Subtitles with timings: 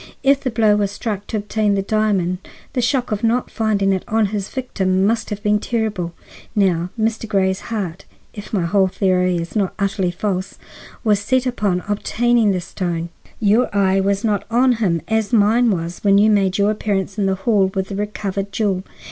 [0.23, 2.39] If the blow was struck to obtain the diamond,
[2.73, 6.13] the shock of not finding it on his victim must have been terrible.
[6.55, 7.27] Now Mr.
[7.29, 10.57] Grey's heart, if my whole theory is not utterly false,
[11.03, 13.09] was set upon obtaining this stone.
[13.39, 17.27] Your eye was not on him as mine was when you made your appearance in
[17.27, 18.83] the hall with the recovered jewel.